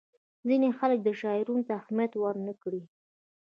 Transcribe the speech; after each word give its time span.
ځینې 0.47 0.67
خلک 0.79 0.99
شعارونو 1.21 1.63
ته 1.67 1.73
اهمیت 1.79 2.11
ورنه 2.17 2.53
کړي. 2.63 2.81